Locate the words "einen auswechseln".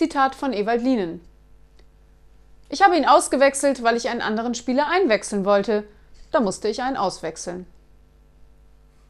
6.80-7.66